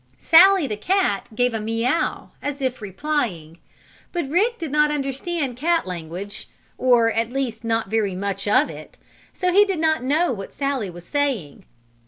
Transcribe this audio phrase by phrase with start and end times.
[0.17, 3.59] Sallie, the cat, gave a meaouw as if replying,
[4.11, 8.97] but Rick did not understand cat language, or at least not very much of it,
[9.31, 11.65] so he did not know what Sallie was saying.